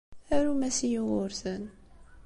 Arum-as 0.35 0.77
i 0.87 0.87
Yugurten! 0.93 1.63